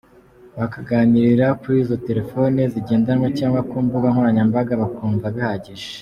[0.57, 5.89] Bakaganirira kuri izo telefoni zigendanwa cyangwa ku mbuga nkoranyambaga, bakumva bihagije.